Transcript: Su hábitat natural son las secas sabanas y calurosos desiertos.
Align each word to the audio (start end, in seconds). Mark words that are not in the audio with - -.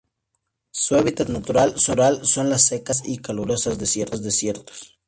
Su 0.71 0.95
hábitat 0.95 1.27
natural 1.29 1.77
son 1.79 2.49
las 2.49 2.63
secas 2.63 2.97
sabanas 3.01 3.17
y 3.19 3.21
calurosos 3.21 3.77
desiertos. 3.77 4.97